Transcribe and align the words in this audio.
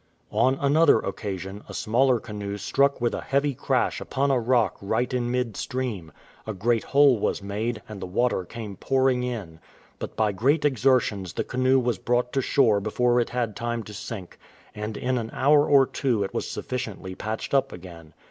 On 0.31 0.55
another 0.55 0.97
occasion, 0.97 1.63
a 1.69 1.75
smaller 1.75 2.19
canoe 2.19 2.57
struck 2.57 2.99
with 2.99 3.13
a 3.13 3.21
heavy 3.21 3.53
crash 3.53 4.01
upon 4.01 4.31
a 4.31 4.39
rock 4.39 4.75
right 4.81 5.13
in 5.13 5.29
mid 5.29 5.55
stream. 5.55 6.11
A 6.47 6.55
great 6.55 6.85
hole 6.85 7.19
was 7.19 7.43
made, 7.43 7.83
and 7.87 8.01
the 8.01 8.07
water 8.07 8.43
came 8.43 8.77
pouring 8.77 9.21
in. 9.21 9.59
But 9.99 10.15
by 10.15 10.31
great 10.31 10.65
exertions 10.65 11.33
the 11.33 11.43
canoe 11.43 11.79
was 11.79 11.99
brought 11.99 12.33
to 12.33 12.41
shore 12.41 12.79
before 12.79 13.19
it 13.19 13.29
had 13.29 13.55
time 13.55 13.83
to 13.83 13.93
sink; 13.93 14.39
and 14.73 14.97
in 14.97 15.19
an 15.19 15.29
hour 15.33 15.67
or 15.69 15.85
two 15.85 16.23
it 16.23 16.33
was 16.33 16.49
sufficiently 16.49 17.13
patched 17.13 17.53
up 17.53 17.71
again. 17.71 18.15